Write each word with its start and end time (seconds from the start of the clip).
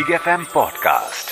Big 0.00 0.14
F 0.14 0.28
M 0.28 0.44
podcast 0.54 1.26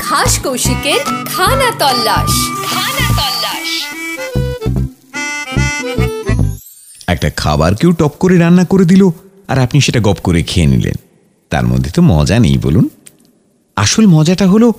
খাস 0.00 0.38
কৌশিকের 0.38 1.00
খানা 1.24 1.70
তল্লাশ। 1.70 2.30
খানা 2.66 3.06
তল্লাশ। 3.08 3.70
একটা 7.06 7.30
খাবার 7.30 7.74
কেউ 7.74 7.92
টপ 7.92 8.12
করে 8.20 8.38
রান্না 8.38 8.64
করে 8.64 8.84
দিল 8.84 9.08
আর 9.48 9.58
আপনি 9.58 9.80
সেটা 9.80 10.00
গপ 10.00 10.16
করে 10.22 10.42
খেয়ে 10.42 10.66
নিলেন। 10.66 10.94
তার 11.50 11.66
মধ্যে 11.66 11.90
তো 11.90 12.02
মজা 12.02 12.38
নেই 12.38 12.58
বলুন। 12.58 12.88
আসল 13.76 14.06
মজাটা 14.06 14.46
হলো 14.46 14.72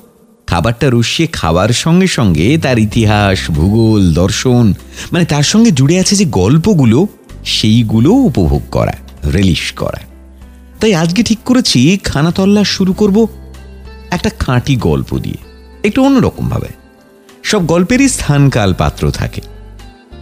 খাবারটা 0.48 0.88
রসিয়ে 0.92 1.28
খাবার 1.28 1.70
সঙ্গে 1.70 2.08
সঙ্গে 2.08 2.58
তার 2.58 2.80
ইতিহাস 2.80 3.52
ভূগোল 3.52 4.14
দর্শন 4.14 4.74
মানে 5.12 5.26
তার 5.26 5.44
সঙ্গে 5.44 5.72
জুড়ে 5.72 6.00
আছে 6.00 6.16
যে 6.16 6.26
গল্পগুলো 6.26 7.08
সেইগুলো 7.46 8.10
উপভোগ 8.12 8.62
করা 8.72 8.94
রিলিশ 9.34 9.72
করা। 9.72 10.13
তাই 10.84 10.96
আজকে 10.96 11.24
ঠিক 11.24 11.40
করেছি, 11.46 11.98
খানা 12.04 12.32
তল্লাশ 12.32 12.68
শুরু 12.68 12.94
করব 12.94 13.28
একটা 14.12 14.30
খাঁটি 14.40 14.76
গল্প 14.76 15.18
দিয়ে, 15.18 15.38
একটু 15.84 16.04
অন্যরকমভাবে। 16.04 16.68
সব 17.44 17.66
গল্পেরই 17.66 18.10
স্থানকাল 18.10 18.74
পাত্র 18.74 19.12
থাকে। 19.12 19.42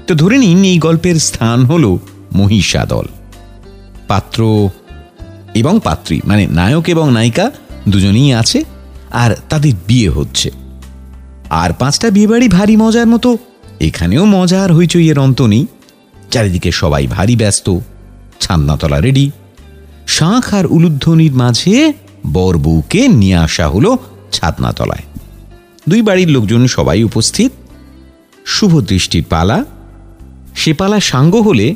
তো 0.07 0.15
ধরে 0.15 0.37
নিন, 0.37 0.63
এই 0.63 0.77
গল্পের 0.77 1.15
স্থান 1.15 1.65
হল 1.65 1.97
মহিষাদল। 2.35 3.05
পাত্র 4.07 4.69
এবং 5.53 5.79
পাত্রী 5.83 6.21
মানে 6.25 6.47
নায়ক 6.47 6.89
এবং 6.89 7.11
নায়িকা 7.11 7.51
দুজনেই 7.89 8.33
আছে 8.33 8.63
আর 9.11 9.31
তাদের 9.49 9.73
বিয়ে 9.87 10.09
হচ্ছে। 10.09 10.51
আর 11.49 11.73
পাঁচটা 11.73 12.09
বিয়েবাড়ি 12.09 12.47
ভারী 12.47 12.75
মজার 12.75 13.07
মতো, 13.07 13.37
এখানেও 13.79 14.25
মজার 14.25 14.73
হইচইয়ের 14.73 15.19
অন্ত 15.19 15.41
নেই। 15.41 15.65
চারিদিকে 16.31 16.71
সবাই 16.71 17.07
ভারী 17.07 17.35
ব্যস্ত 17.35 17.67
ছান্নাতলা 18.39 19.01
রেডি 19.01 19.31
শাঁখ 20.07 20.53
আর 20.53 20.65
উলুধ্বনির 20.65 21.31
মাঝে 21.31 21.93
বর 22.33 22.57
বউকে 22.57 23.07
নিয়ে 23.07 23.35
আসা 23.35 23.69
হলো 23.69 23.97
ছাতনাতলায়। 24.31 25.03
দুই 25.89 26.01
বাড়ির 26.01 26.29
লোকজন 26.29 26.67
সবাই 26.67 27.03
উপস্থিত। 27.03 27.51
শুভ 28.45 28.79
দৃষ্টির 28.79 29.23
পালা। 29.29 29.65
সে 30.55 30.73
পালা 30.73 30.99
সাঙ্গ 30.99 31.35
হলে 31.35 31.75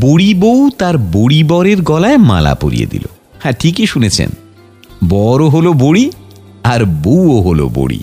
বড়ি 0.00 0.34
বউ 0.34 0.70
তার 0.78 0.98
বড়ি 0.98 1.44
বরের 1.44 1.82
গলায় 1.82 2.16
মালা 2.16 2.54
পরিয়ে 2.54 2.86
দিল। 2.86 3.02
হ্যাঁ 3.42 3.52
ঠিকই 3.52 3.86
শুনেছেন। 3.86 4.30
বড় 5.08 5.46
হলো 5.46 5.72
বড়ি 5.72 6.10
আর 6.64 6.84
বউও 6.84 7.40
হলো 7.40 7.68
বড়ি। 7.68 8.00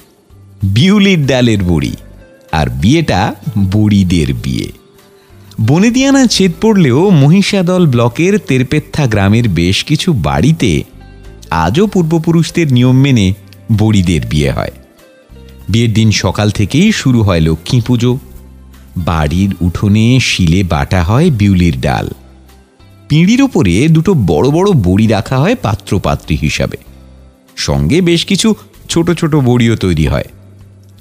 বিউলির 0.63 1.25
ডালের 1.25 1.63
বড়ি 1.63 1.91
আর 2.51 2.69
বিয়েটা 2.69 3.35
বড়িদের 3.71 4.33
বিয়ে। 4.33 4.71
বনেদিয়ানা 5.67 6.27
ছেদ 6.27 6.51
পড়লেও 6.61 7.09
মহিষাদল 7.09 7.85
ব্লকের 7.87 8.39
তেরপেত্থা 8.39 9.07
গ্রামের 9.07 9.49
বেশ 9.49 9.83
কিছু 9.83 10.13
বাড়িতে 10.13 10.83
আজও 11.51 11.87
পূর্বপুরুষদের 11.87 12.73
নিয়ম 12.73 12.95
মেনে 12.95 13.33
বড়িদের 13.77 14.21
বিয়ে 14.29 14.51
হয়। 14.51 14.71
বিয়ের 15.69 15.93
দিন 15.93 16.11
সকাল 16.11 16.49
থেকেই 16.49 16.91
শুরু 16.91 17.21
হয় 17.21 17.39
লক্ষ্মী 17.39 17.81
পুজো। 17.81 18.19
বাড়ির 18.97 19.55
উঠোনে 19.61 20.19
শিলে 20.19 20.63
বাটা 20.63 21.03
হয় 21.03 21.31
বিউলির 21.31 21.81
ডাল। 21.81 22.09
পিঁড়ির 23.09 23.41
ওপরে 23.41 23.87
দুটো 23.87 24.13
বড় 24.13 24.51
বড় 24.51 24.71
বড়ি 24.71 25.07
রাখা 25.07 25.37
হয় 25.37 25.55
পাত্রপাত্রী 25.55 26.37
হিসাবে। 26.41 26.77
সঙ্গে 27.55 28.01
বেশ 28.01 28.25
কিছু 28.25 28.55
ছোট 28.89 29.11
ছোট 29.11 29.35
বড়িও 29.35 29.75
তৈরি 29.75 30.07
হয়। 30.07 30.27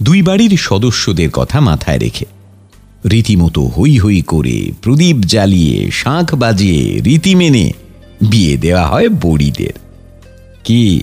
দুই 0.03 0.23
বাড়ির 0.23 0.57
সদস্যদের 0.57 1.31
কথা 1.31 1.61
মাথায় 1.61 1.99
রেখে। 1.99 2.36
রীতিমতো 3.13 3.63
হই 3.67 3.99
হই 3.99 4.23
করে 4.23 4.71
প্রদীপ 4.83 5.17
জ্বালিয়ে, 5.17 5.91
শাঁখ 5.91 6.35
বাজিয়ে 6.35 7.01
রীতি 7.01 7.35
মেনে 7.35 7.73
বিয়ে 8.31 8.57
দেওয়া 8.57 8.87
হয় 8.87 9.09
বড়িদের। 9.09 9.73
কি? 10.65 11.01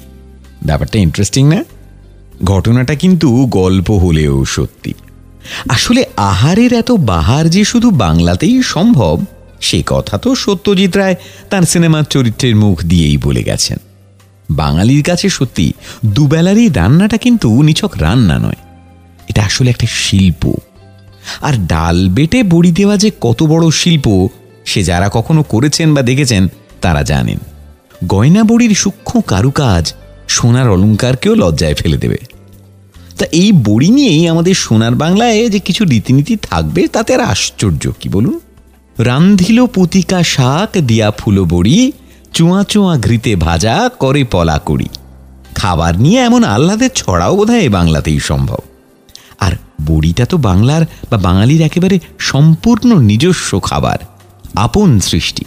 ব্যাপারটা 0.65 0.99
ইন্টারেস্টিং 0.99 1.47
না? 1.47 1.63
ঘটনাটা 2.43 2.95
কিন্তু 2.95 3.45
গল্প 3.49 3.91
হলেও 3.91 4.45
সত্যি। 4.45 4.93
আসলে 5.69 6.05
আহারের 6.17 6.73
এত 6.73 6.91
বাহার 6.91 7.49
যে 7.49 7.65
শুধু 7.65 7.91
বাংলাতেই 7.91 8.63
সম্ভব, 8.63 9.25
সে 9.61 9.83
কথা 9.85 10.17
তো 10.17 10.35
সত্যজিৎ 10.35 10.97
রায় 10.97 11.15
তার 11.49 11.63
সিনেমার 11.63 12.03
চরিত্রের 12.03 12.55
মুখ 12.55 12.83
দিয়েই 12.83 13.17
বলে 13.17 13.43
গেছেন। 13.43 13.77
বাঙালির 14.51 15.03
কাছে 15.03 15.29
সত্যি 15.29 15.73
দুবেলারই 16.05 16.69
রান্নাটা 16.69 17.17
কিন্তু 17.17 17.61
নিছক 17.61 17.91
রান্না 17.97 18.39
নয়। 18.39 18.55
এটা 19.29 19.43
আসলে 19.43 19.69
একটা 19.69 19.87
শিল্প। 19.89 20.53
আর 21.41 21.53
ডাল 21.65 22.09
বেটে 22.09 22.43
বড়ি 22.43 22.71
দেওয়া 22.71 22.97
যে 22.97 23.11
কত 23.21 23.43
বড় 23.43 23.71
শিল্প, 23.71 24.27
সে 24.65 24.83
যারা 24.83 25.09
কখনো 25.13 25.43
করেছেন 25.43 25.93
বা 25.93 26.01
দেখেছেন, 26.01 26.47
তারা 26.81 27.03
জানেন। 27.03 27.37
গয়না 28.07 28.43
বড়ির 28.43 28.75
সূক্ষ্ম 28.75 29.21
কারুকাজ 29.21 29.93
সোনার 30.27 30.69
অলঙ্কারকেও 30.69 31.35
লজ্জায় 31.35 31.73
ফেলে 31.73 31.97
দেবে। 31.97 32.17
তা 33.19 33.25
এই 33.31 33.51
বড়ি 33.51 33.89
নিয়েই 33.89 34.27
আমাদের 34.27 34.53
সোনার 34.53 34.95
বাংলায় 34.95 35.49
যে 35.49 35.59
কিছু 35.59 35.85
রীতিনীতি 35.85 36.37
থাকবে, 36.41 36.87
তাতে 36.87 37.13
আর 37.13 37.21
আশ্চর্য 37.21 37.91
কি 37.99 38.09
বলুন? 38.09 38.39
রান্ধিল 38.99 39.65
পুতিকা 39.65 40.23
শাক, 40.23 40.77
দিয়া 40.77 41.11
ফুলো 41.11 41.45
বড়ি, 41.45 41.91
চুয়া 42.33 42.63
চুয়া 42.63 42.97
ঘৃতে 42.97 43.35
ভাজা, 43.35 43.89
করে 43.99 44.23
পলা 44.23 44.59
করি। 44.59 44.85
খাবার 45.55 45.99
নিয়ে 45.99 46.21
এমন 46.21 46.43
আহ্লাদের 46.43 46.89
ছড়াও 46.95 47.35
বোধ 47.35 47.49
হয় 47.49 47.69
বাংলাতেই 47.69 48.19
সম্ভব। 48.19 48.57
বড়িটা 49.87 50.25
তো 50.25 50.37
বাংলার 50.37 50.85
বা 51.09 51.17
বাঙালির 51.17 51.61
একেবারে 51.61 51.99
সম্পূর্ণ 52.19 52.99
নিজস্ব 52.99 53.59
খাবার, 53.59 53.99
আপন 54.55 54.99
সৃষ্টি। 54.99 55.45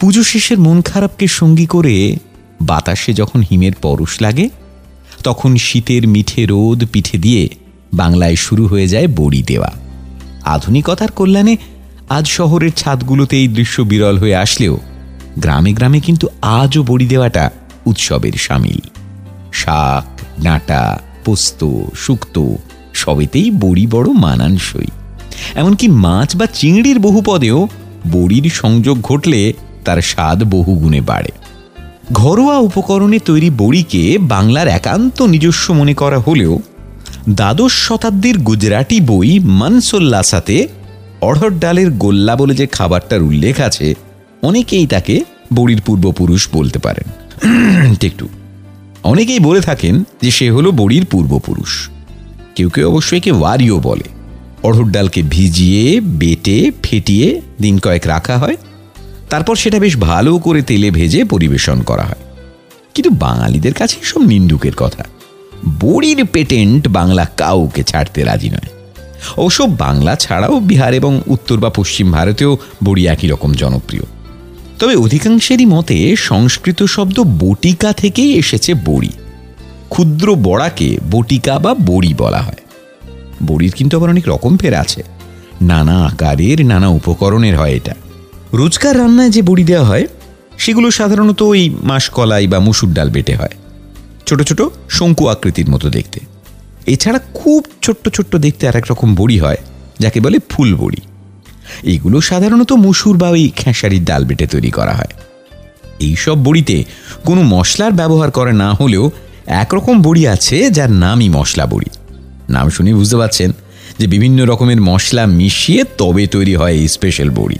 পুজো 0.00 0.22
শেষের 0.22 0.58
মন 0.58 0.82
খারাপকে 0.82 1.26
সঙ্গী 1.28 1.66
করে 1.66 2.16
বাতাসে 2.60 3.12
যখন 3.12 3.40
হিমের 3.40 3.72
পরশ 3.82 4.20
লাগে, 4.20 4.48
তখন 5.24 5.56
শীতের 5.56 6.08
মিঠে 6.08 6.46
রোদ 6.46 6.84
পিঠে 6.92 7.18
দিয়ে 7.18 7.48
বাংলায় 7.94 8.36
শুরু 8.36 8.66
হয়ে 8.66 8.88
যায় 8.88 9.08
বড়ি 9.08 9.42
দেওয়া। 9.42 9.72
আধুনিকতার 10.44 11.10
কল্যাণে 11.10 11.56
আজ 12.08 12.26
শহরের 12.26 12.70
ছাদগুলোতে 12.76 13.36
এই 13.36 13.48
দৃশ্য 13.48 13.82
বিরল 13.82 14.18
হয়ে 14.18 14.36
আসলেও 14.36 14.78
গ্রামে 15.38 15.72
গ্রামে 15.72 16.00
কিন্তু 16.00 16.28
আজও 16.42 16.82
বড়ি 16.82 17.06
দেওয়াটা 17.06 17.50
উৎসবের 17.86 18.32
সামিল। 18.32 18.80
শাক, 19.52 20.20
ডাঁটা, 20.42 20.98
পোস্ত, 21.24 21.60
শুক্তো 21.96 22.58
সবেতেই 23.00 23.48
বড়ি 23.60 23.84
বড় 23.86 24.08
মানানসই। 24.16 24.90
এমনকি 25.54 25.86
মাছ 26.04 26.28
বা 26.36 26.46
চিংড়ির 26.46 26.98
বহু 26.98 27.20
পদেও 27.26 27.58
বড়ির 28.12 28.46
সংযোগ 28.52 28.96
ঘটলে 29.00 29.42
তার 29.84 29.98
স্বাদ 30.02 30.38
বহু 30.44 30.72
গুণে 30.74 31.00
বাড়ে। 31.00 31.32
ঘরোয়া 32.12 32.56
উপকরণে 32.58 33.18
তৈরি 33.18 33.48
বড়িকে 33.58 34.02
বাংলার 34.28 34.68
একান্ত 34.68 35.18
নিজস্ব 35.22 35.66
মনে 35.72 35.94
করা 35.94 36.18
হলেও 36.18 36.54
দ্বাদশ 37.28 37.72
শতাব্দীর 37.86 38.36
গুজরাটি 38.38 38.96
বই 39.00 39.32
মনসোল্লাসাতে 39.38 40.56
অড়হর 41.20 41.52
ডালের 41.58 41.90
গোল্লা 41.90 42.34
বলে 42.36 42.54
যে 42.54 42.66
খাবারটার 42.66 43.22
উল্লেখ 43.22 43.56
আছে, 43.60 43.94
অনেকেই 44.42 44.86
তাকে 44.86 45.14
বড়ির 45.54 45.80
পূর্বপুরুষ 45.86 46.42
বলতে 46.52 46.78
পারেন। 46.78 47.08
একটু 48.06 48.26
অনেকেই 49.02 49.40
বলে 49.40 49.60
থাকেন 49.60 49.94
যে 50.22 50.30
সে 50.30 50.46
হলো 50.50 50.68
বড়ির 50.72 51.04
পূর্বপুরুষ। 51.04 51.72
কেউ 52.60 52.68
কেউ 52.68 52.88
অবশ্যই 52.88 53.16
একে 53.16 53.32
ওয়ারিও 53.32 53.80
বলে। 53.80 54.04
অড়হর 54.62 54.90
ডালকে 54.90 55.22
ভিজিয়ে, 55.22 56.00
বেটে, 56.00 56.70
ফেটিয়ে 56.82 57.40
দিন 57.60 57.78
কয়েক 57.78 58.02
রাখা 58.06 58.38
হয়। 58.38 58.56
তারপর 59.30 59.56
সেটা 59.56 59.78
বেশ 59.78 59.96
ভালো 59.96 60.38
করে 60.38 60.62
তেলে 60.62 60.90
ভেজে 60.90 61.24
পরিবেশন 61.24 61.82
করা 61.82 62.02
হয়। 62.02 62.24
কিন্তু 62.94 63.10
বাঙালিদের 63.10 63.74
কাছে 63.74 63.96
সব 64.02 64.20
নিন্দুকের 64.20 64.72
কথা। 64.76 65.04
বড়ির 65.80 66.24
পেটেন্ট 66.24 66.88
বাংলা 66.88 67.26
কাউকে 67.36 67.82
ছাড়তে 67.82 68.24
রাজি 68.24 68.50
নয়। 68.50 68.68
অবশ্য 69.36 69.62
বাংলা 69.78 70.16
ছাড়াও 70.16 70.60
বিহার 70.60 70.94
এবং 70.94 71.20
উত্তর 71.26 71.58
বা 71.58 71.70
পশ্চিম 71.70 72.12
ভারতেও 72.12 72.58
বড়ি 72.84 73.06
একই 73.06 73.28
রকম 73.28 73.52
জনপ্রিয়। 73.52 74.02
তবে 74.78 74.96
অধিকাংশেরই 74.96 75.66
মতে 75.66 76.16
সংস্কৃত 76.16 76.82
শব্দ 76.82 77.20
বটিকা 77.20 77.92
থেকেই 77.92 78.34
এসেছে 78.34 78.74
বড়ি। 78.74 79.08
ক্ষুদ্র 79.90 80.34
বড়াকে 80.34 80.98
বটিকা 81.10 81.58
বা 81.58 81.74
বড়ি 81.74 82.14
বলা 82.14 82.40
হয়। 82.40 82.60
বড়ির 83.46 83.72
কিন্তু 83.76 83.96
আবার 83.96 84.10
অনেক 84.10 84.28
রকম 84.28 84.56
ফের 84.56 84.74
আছে। 84.74 85.02
নানা 85.62 86.04
আকারের, 86.04 86.66
নানা 86.66 86.88
উপকরণের 86.88 87.58
হয় 87.58 87.74
এটা। 87.76 87.94
রোজকার 88.52 88.98
রান্নায় 88.98 89.30
যে 89.30 89.42
বড়ি 89.42 89.64
দেওয়া 89.64 89.86
হয়, 89.86 90.06
সেগুলো 90.58 90.90
সাধারণত 90.90 91.42
ওই 91.42 91.70
মাসকলাই 91.82 92.46
বা 92.46 92.58
মুসুর 92.58 92.92
ডাল 92.92 93.10
বেটে 93.10 93.34
হয়। 93.34 93.54
ছোট 94.26 94.42
ছোট 94.42 94.62
শঙ্কু 94.90 95.26
আকৃতির 95.26 95.70
মতো 95.70 95.90
দেখতে। 95.90 96.20
এছাড়া 96.86 97.20
খুব 97.34 97.64
ছোট্ট 97.82 98.08
ছোট্ট 98.08 98.36
দেখতে 98.36 98.68
আর 98.68 98.76
এক 98.76 98.84
রকম 98.90 99.14
বড়ি 99.14 99.38
হয়, 99.38 99.56
যাকে 99.98 100.20
বলে 100.20 100.38
ফুল 100.48 100.74
বড়ি 100.74 101.00
এগুলো 101.82 102.20
সাধারণত 102.20 102.72
মুসুর 102.72 103.18
বা 103.18 103.28
ওই 103.28 103.50
খেসারির 103.56 104.04
ডাল 104.04 104.24
বেটে 104.24 104.46
তৈরি 104.46 104.70
করা 104.70 104.92
হয়। 104.92 105.12
এইসব 106.00 106.44
বড়িতে 106.44 106.84
কোনো 107.24 107.42
মশলার 107.42 107.92
ব্যবহার 107.92 108.30
করে 108.30 108.52
না 108.52 108.72
হলেও 108.72 109.10
একরকম 109.50 110.02
বড়ি 110.02 110.28
আছে 110.28 110.70
যার 110.70 110.90
নামই 110.90 111.28
মশলা 111.28 111.66
বড়ি। 111.66 111.86
নাম 112.48 112.68
শুনে 112.68 112.94
বুঝতে 112.94 113.16
পারছেন 113.16 113.52
যে 113.98 114.06
বিভিন্ন 114.06 114.44
রকমের 114.44 114.80
মশলা 114.80 115.26
মিশিয়ে 115.26 115.84
তবে 115.98 116.26
তৈরি 116.26 116.54
হয় 116.54 116.72
এই 116.72 116.88
স্পেশাল 116.88 117.30
বড়ি। 117.30 117.56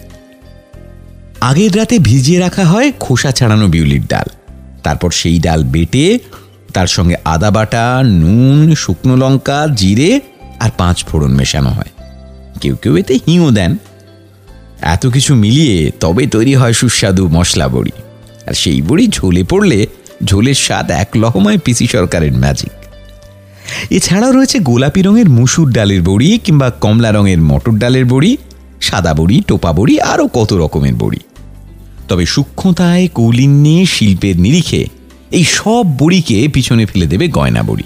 আগের 1.41 1.77
রাতে 1.77 1.99
ভিজিয়ে 1.99 2.39
রাখা 2.39 2.65
হয় 2.65 2.93
খোসা 3.01 3.31
ছাড়ানো 3.31 3.69
বিউলির 3.69 4.07
ডাল। 4.07 4.29
তারপর 4.83 5.11
সেই 5.11 5.39
ডাল 5.39 5.65
বেটে 5.65 6.19
তার 6.75 6.87
সঙ্গে 6.87 7.15
আদা 7.25 7.51
বাটা, 7.51 8.03
নুন, 8.05 8.75
শুকনো 8.75 9.17
লঙ্কা, 9.17 9.67
জিরে 9.75 10.21
আর 10.61 10.71
পাঁচ 10.79 11.05
ফোড়ন 11.05 11.31
মেশানো 11.31 11.71
হয়। 11.71 12.05
কেউ 12.61 12.77
কেউ 12.77 12.97
এতে 12.97 13.19
হিঙও 13.27 13.51
দেন। 13.51 13.77
এত 14.81 15.07
কিছু 15.07 15.35
মিলিয়ে 15.35 15.91
তবে 16.01 16.27
তৈরি 16.27 16.55
হয় 16.55 16.73
সুস্বাদু 16.73 17.29
মশলা 17.29 17.69
বড়ি। 17.69 17.91
আর 18.47 18.55
সেই 18.55 18.83
বড়ি 18.83 19.09
ঝোলে 19.09 19.45
পড়লে 19.45 19.87
ঝোলের 20.25 20.55
স্বাদ 20.55 20.91
এক 20.91 21.09
লহমায় 21.17 21.59
পিসি 21.59 21.87
সরকারের 21.87 22.33
ম্যাজিক 22.33 22.71
এছাড়াও 23.91 24.33
রয়েছে 24.33 24.59
গোলাপি 24.59 25.03
রঙের 25.03 25.29
মুসুর 25.29 25.73
ডালের 25.73 26.03
বড়ি 26.03 26.39
কিংবা 26.45 26.71
কমলা 26.71 27.13
রঙের 27.13 27.41
মটর 27.41 27.73
ডালের 27.73 28.05
বড়ি, 28.05 28.37
সাদা 28.81 29.15
বড়ি, 29.15 29.43
টোপা 29.47 29.73
বড়ি, 29.73 30.01
আরও 30.01 30.29
কত 30.29 30.53
রকমের 30.53 30.95
বড়ি। 30.95 31.19
তবে 32.09 32.27
সূক্ষ্মতায় 32.27 33.09
কৌলিন্যে 33.09 33.87
শিল্পের 33.87 34.41
নিরিখে 34.41 34.87
এই 35.31 35.45
সব 35.45 35.85
বড়িকে 35.99 36.49
পিছনে 36.49 36.87
ফেলে 36.87 37.07
দেবে 37.07 37.29
গয়না 37.29 37.63
বড়ি। 37.63 37.83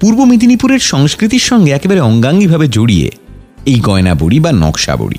পূর্ব 0.00 0.24
মেদিনীপুরের 0.24 0.78
সংস্কৃতির 0.78 1.38
সঙ্গে 1.38 1.70
একেবারে 1.72 2.00
অঙ্গাঙ্গিভাবে 2.00 2.68
জড়িয়ে 2.68 3.10
এই 3.66 3.80
গয়না 3.80 4.14
বড়ি 4.14 4.40
বা 4.40 4.52
নকশা 4.52 4.96
বড়ি। 4.96 5.18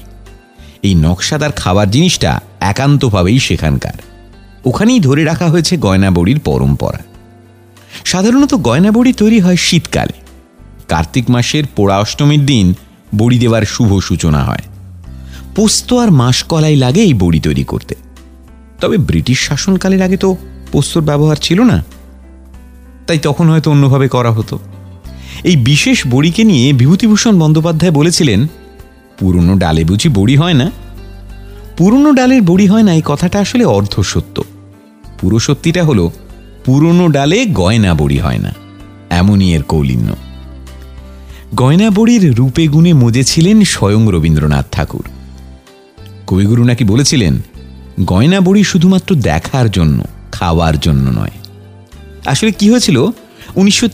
এই 0.83 0.95
নকশাদার 0.95 1.51
খাবার 1.51 1.91
জিনিসটা 1.91 2.39
একান্তভাবেই 2.59 3.39
সেখানকার। 3.39 4.10
ওখানেই 4.65 4.99
ধরে 4.99 5.23
রাখা 5.23 5.47
হয়েছে 5.47 5.77
গয়না 5.77 6.11
বড়ির 6.11 6.39
পরম্পরা। 6.39 6.99
সাধারণত 8.05 8.53
গয়না 8.53 8.91
বড়ি 8.91 9.13
তৈরি 9.13 9.39
হয় 9.39 9.55
শীতকালে। 9.55 10.13
কার্তিক 10.87 11.29
মাসের 11.29 11.63
পোড়া 11.75 11.99
অষ্টমীর 11.99 12.45
দিন 12.45 12.73
বড়ি 13.15 13.39
দেওয়ার 13.39 13.63
শুভ 13.63 13.99
সূচনা 13.99 14.43
হয়। 14.43 14.63
পোস্ত 15.55 15.93
আর 15.93 16.11
মাসকলাই 16.11 16.75
লাগে 16.75 17.01
এই 17.01 17.13
বড়ি 17.13 17.39
তৈরি 17.39 17.63
করতে। 17.63 17.95
তবে 18.81 18.97
ব্রিটিশ 18.97 19.39
শাসনকালের 19.39 20.01
আগে 20.01 20.17
তো 20.17 20.37
পোস্তর 20.71 21.01
ব্যবহার 21.01 21.35
ছিল 21.35 21.61
না। 21.61 21.83
তাই 23.07 23.19
তখন 23.19 23.49
হয়তো 23.49 23.71
অন্যভাবে 23.71 24.07
করা 24.07 24.31
হতো। 24.31 24.59
এই 25.43 25.55
বিশেষ 25.55 26.07
বড়িকে 26.07 26.43
নিয়ে 26.43 26.73
বিভূতিভূষণ 26.73 27.39
বন্দ্যোপাধ্যায় 27.39 27.91
বলেছিলেন, 27.91 28.47
পুরনো 29.19 29.55
ডালে 29.55 29.83
বুঝি 29.83 30.09
বড়ি 30.09 30.35
হয় 30.35 30.53
না? 30.53 30.71
পুরনো 31.77 32.09
ডালের 32.19 32.41
বড়ি 32.49 32.65
হয় 32.71 32.85
না, 32.87 32.91
এই 32.93 33.03
কথাটা 33.05 33.37
আসলে 33.39 33.63
অর্ধ 33.77 33.93
সত্য 34.11 34.35
পুরো 35.19 35.37
সত্যিটা 35.39 35.81
হলো, 35.83 36.05
পুরনো 36.65 37.05
ডালে 37.15 37.39
গয়না 37.59 37.91
বড়ি 37.93 38.19
হয় 38.25 38.41
না, 38.45 38.51
এমনই 39.19 39.49
এর 39.55 39.63
কৌলিন্য। 39.63 40.09
গয়না 41.61 41.87
বড়ির 41.89 42.23
রূপে 42.39 42.63
গুণে 42.67 42.91
মজেছিলেন 42.93 43.57
স্বয়ং 43.73 44.03
রবীন্দ্রনাথ 44.13 44.65
ঠাকুর। 44.71 45.05
কবিগুরু 46.27 46.63
নাকি 46.63 46.83
বলেছিলেন, 46.83 47.33
গয়না 48.11 48.39
বড়ি 48.41 48.61
শুধুমাত্র 48.63 49.09
দেখার 49.29 49.67
জন্য, 49.71 49.99
খাওয়ার 50.31 50.75
জন্য 50.79 51.05
নয়। 51.19 51.35
আসলে 52.25 52.51
কি 52.51 52.65
হয়েছিল, 52.71 52.97
উনিশশো 53.55 53.87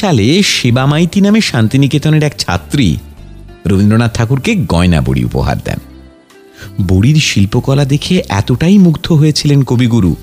সালে 0.00 0.26
সেবা 0.54 0.84
মাইতি 0.86 1.20
নামে 1.20 1.40
শান্তিনিকেতনের 1.40 2.22
এক 2.22 2.34
ছাত্রী 2.38 2.88
রবীন্দ্রনাথ 3.66 4.12
ঠাকুরকে 4.14 4.52
গয়না 4.72 5.00
বড়ি 5.00 5.22
উপহার 5.24 5.58
দেন। 5.64 5.80
বড়ির 6.88 7.16
শিল্পকলা 7.16 7.84
দেখে 7.84 8.22
এতটাই 8.28 8.78
মুগ্ধ 8.78 9.12
হয়েছিলেন 9.12 9.62
কবিগুরু, 9.62 10.16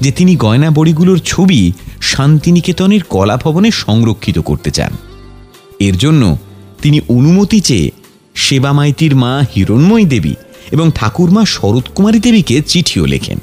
যে 0.00 0.10
তিনি 0.10 0.36
গয়না 0.36 0.70
বড়িগুলোর 0.70 1.18
ছবি 1.18 1.72
শান্তিনিকেতনের 2.00 3.02
কলা 3.08 3.36
ভবনে 3.36 3.70
সংরক্ষিত 3.70 4.38
করতে 4.38 4.70
চান। 4.70 4.92
এর 5.78 5.96
জন্য 5.96 6.36
তিনি 6.82 7.00
অনুমতি 7.08 7.60
চেয়ে 7.60 7.90
সেবা 8.34 8.72
মাইতির 8.72 9.16
মা 9.16 9.44
হিরণময়ী 9.54 10.04
দেবী 10.04 10.34
এবং 10.70 10.90
ঠাকুরমা 10.94 11.44
শরৎকুমারী 11.44 12.20
দেবীকে 12.20 12.62
চিঠিও 12.62 13.06
লেখেন। 13.06 13.38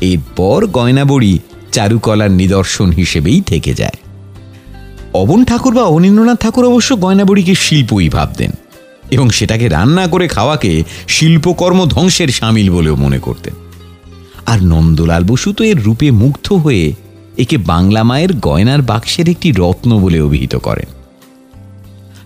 এরপর 0.00 0.66
গয়নাবড়ি 0.66 1.38
চারুকলার 1.72 2.30
নিদর্শন 2.30 2.90
হিসেবেই 2.90 3.40
থেকে 3.40 3.74
যায়। 3.74 3.98
অবন 5.14 5.44
ঠাকুর 5.44 5.74
বা 5.74 5.82
অনীন্দ্রনাথ 5.82 6.40
ঠাকুর 6.40 6.64
অবশ্য 6.64 7.00
গয়নাবড়িকে 7.00 7.54
শিল্পই 7.54 8.08
ভাবতেন। 8.08 8.50
এবং 9.10 9.30
সেটাকে 9.30 9.68
রান্না 9.68 10.06
করে 10.06 10.28
খাওয়াকে 10.28 10.84
শিল্পকর্ম 11.08 11.86
ধ্বংসের 11.86 12.28
সামিল 12.28 12.70
বলেও 12.70 12.96
মনে 12.96 13.18
করতেন। 13.18 13.54
আর 14.46 14.64
নন্দলাল 14.64 15.24
বসু 15.24 15.52
তো 15.52 15.64
এর 15.64 15.82
রূপে 15.82 16.10
মুগ্ধ 16.10 16.52
হয়ে 16.52 16.92
একে 17.38 17.56
বাংলা 17.56 18.02
মায়ের 18.02 18.32
গয়নার 18.32 18.82
বাক্সের 18.82 19.28
একটি 19.28 19.52
রত্ন 19.52 19.98
বলে 19.98 20.20
অভিহিত 20.20 20.56
করেন। 20.56 20.86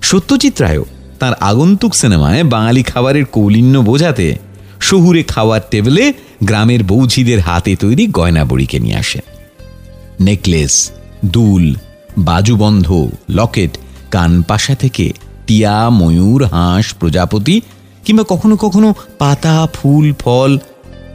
সত্যজিৎ 0.02 0.60
রায়ও 0.60 0.84
তার 1.18 1.34
আগন্তুক 1.34 1.94
সিনেমায় 1.94 2.44
বাঙালি 2.44 2.82
খাবারের 2.82 3.24
কৌলিন্য 3.24 3.78
বোঝাতে 3.78 4.36
শহুরে 4.80 5.22
খাওয়ার 5.22 5.60
টেবিলে 5.70 6.12
গ্রামের 6.44 6.84
বৌঝিদের 6.84 7.40
হাতে 7.40 7.76
তৈরি 7.76 8.06
গয়না 8.06 8.44
বড়িকে 8.44 8.78
নিয়ে 8.78 8.96
আসেন। 8.96 9.22
নেকলেস, 10.20 10.90
দুল, 11.24 11.74
বাজুবন্ধ, 12.18 13.08
লকেট, 13.30 13.78
কানপাশা 14.10 14.74
থেকে 14.74 15.12
টিয়া, 15.50 15.90
ময়ূর, 15.90 16.40
হাঁস, 16.44 16.86
প্রজাপতি 16.94 17.56
কিংবা 18.04 18.24
কখনো 18.28 18.54
কখনো 18.56 18.88
পাতা, 19.18 19.56
ফুল, 19.74 20.06
ফল, 20.18 20.58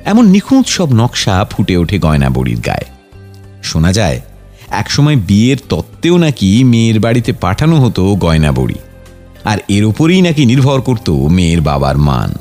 এমন 0.06 0.24
নিখুঁত 0.26 0.66
সব 0.68 0.90
নকশা 0.94 1.36
ফুটে 1.52 1.76
ওঠে 1.78 1.98
গয়না 2.00 2.30
বড়ির 2.30 2.60
গায়ে। 2.60 2.88
শোনা 3.64 3.92
যায়, 3.94 4.22
একসময় 4.72 5.16
বিয়ের 5.16 5.60
তত্ত্বেও 5.70 6.16
নাকি 6.18 6.50
মেয়ের 6.64 6.98
বাড়িতে 7.00 7.32
পাঠানো 7.34 7.76
হতো 7.76 8.04
গয়না 8.16 8.52
বড়ি, 8.52 8.78
আর 9.44 9.58
এর 9.68 9.84
উপরেই 9.86 10.22
নাকি 10.22 10.42
নির্ভর 10.46 10.80
করত 10.82 11.08
মেয়ের 11.10 11.62
বাবার 11.62 11.98
মান। 11.98 12.32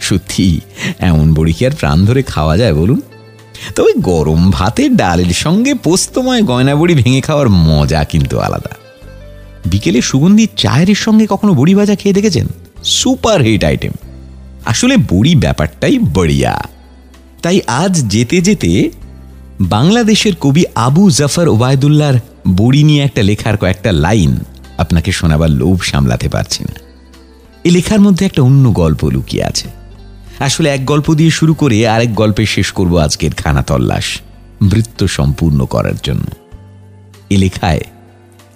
সত্যি, 0.00 0.60
এমন 0.98 1.26
বড়ি 1.34 1.52
কি 1.52 1.62
আর 1.66 1.74
প্রাণ 1.80 1.98
ধরে 2.04 2.22
খাওয়া 2.22 2.54
যায় 2.56 2.74
বলুন? 2.74 3.00
তবে 3.76 3.92
গরম 4.00 4.40
ভাতে 4.50 4.84
ডালের 4.88 5.32
সঙ্গে 5.34 5.72
পোস্তময় 5.74 6.42
গয়না 6.42 6.74
বড়ি 6.74 6.94
ভেঙে 6.94 7.20
খাওয়ার 7.20 7.48
মজা 7.48 8.00
কিন্তু 8.04 8.36
আলাদা। 8.40 8.72
বিকেলে 9.70 10.02
সুগন্ধি 10.02 10.46
চায়ের 10.56 10.94
সঙ্গে 10.94 11.26
কখনো 11.30 11.54
বড়ি 11.54 11.74
ভাজা 11.74 11.94
খেয়ে 11.94 12.12
দেখেছেন? 12.12 12.46
Super 12.84 13.40
hit 13.40 13.64
item. 13.64 13.92
আসলে 14.64 14.96
বড়ি 14.96 15.34
ব্যাপারটাই 15.34 15.98
বড়িয়া। 15.98 16.68
তাই 17.42 17.60
আজ 17.66 18.02
যেতে 18.06 18.40
যেতে 18.40 18.90
বাংলাদেশের 19.60 20.34
কবি 20.34 20.64
আবু 20.74 21.10
জাফর 21.10 21.48
ওবায়দুল্লার 21.48 22.14
বড়ি 22.56 22.82
নিয়ে 22.82 23.04
একটা 23.04 23.22
লেখার 23.22 23.56
কয়েকটা 23.56 23.92
লাইন 23.92 24.38
আপনাকে 24.78 25.12
শোনাবার 25.12 25.50
লোভ 25.50 25.82
সামলাতে 25.82 26.28
পারছি 26.28 26.64
না। 26.64 26.74
এই 27.64 27.70
লেখার 27.70 28.00
মধ্যে 28.00 28.26
একটা 28.26 28.42
অন্য 28.42 28.72
গল্প 28.72 29.04
লুকিয়ে 29.04 29.44
আছে। 29.44 29.68
আসলে 30.38 30.68
এক 30.68 30.86
গল্প 30.86 31.14
দিয়ে 31.14 31.30
শুরু 31.30 31.54
করে 31.54 31.88
আরেক 31.88 32.14
গল্পে 32.14 32.46
শেষ 32.46 32.72
করব 32.72 32.96
আজকের 32.96 33.32
খানা 33.32 33.62
তল্লাশ, 33.62 34.20
বৃত্ত 34.62 35.04
সম্পূর্ণ 35.04 35.66
করার 35.66 35.98
জন্য। 36.02 36.24
এ 37.30 37.36
লেখায় 37.36 37.80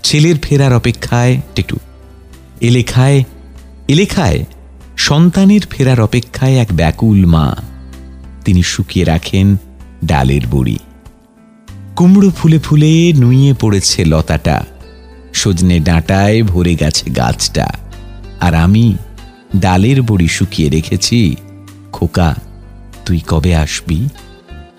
ছেলের 0.02 0.38
ফেরার 0.42 0.72
অপেক্ষায়, 0.72 1.40
টেটু 1.54 1.76
এলেখায় 2.60 3.24
এলেখায় 3.88 4.44
সন্তানের 4.96 5.60
ফেরার 5.70 6.00
অপেক্ষায় 6.00 6.56
এক 6.56 6.68
ব্যাকুল 6.72 7.26
মা। 7.26 7.56
তিনি 8.44 8.62
শুকিয়ে 8.62 9.04
রাখেন 9.04 9.56
ডালের 10.04 10.46
বড়ি। 10.50 10.78
কুমড়ো 11.96 12.30
ফুলে 12.30 12.58
ফুলে 12.58 13.12
নুইয়ে 13.12 13.54
পড়েছে 13.60 14.04
লতাটা। 14.04 14.64
সজনে 15.34 15.80
ডাঁটায় 15.80 16.42
ভরে 16.42 16.74
গেছে 16.74 17.10
গাছটা। 17.10 17.72
আর 18.40 18.54
আমি 18.54 18.96
ডালের 19.56 20.02
বড়ি 20.02 20.28
শুকিয়ে 20.28 20.68
রেখেছি। 20.68 21.36
খোকা, 21.92 22.34
তুই 23.06 23.20
কবে 23.28 23.56
আসবি? 23.56 24.08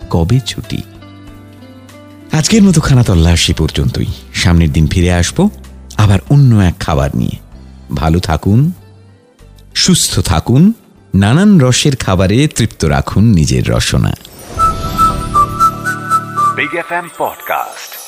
কবে 0.10 0.39
ছুটি? 0.46 0.82
আজকের 2.34 2.63
মতো 2.63 2.82
খানা 2.82 3.04
তল্লাশি 3.04 3.54
পর্যন্তই। 3.54 4.06
সামনের 4.34 4.74
দিন 4.74 4.88
ফিরে 4.88 5.13
আসব, 5.13 5.50
আবার 5.98 6.20
অন্য 6.30 6.56
এক 6.56 6.80
খাবার 6.80 7.10
নিয়ে। 7.16 7.38
ভালো 7.96 8.20
থাকুন, 8.20 8.72
সুস্থ 9.75 10.20
থাকুন, 10.20 10.74
নানান 11.16 11.60
রসের 11.60 11.96
খাবারে 11.96 12.48
তৃপ্ত 12.48 12.86
রাখুন 12.86 13.24
নিজের 13.24 13.70
রসনা। 13.70 14.13
Podcast 16.58 17.22
Podcast. 17.22 18.03